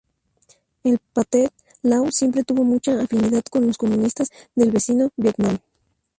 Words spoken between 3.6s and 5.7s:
los comunistas del vecino Vietnam.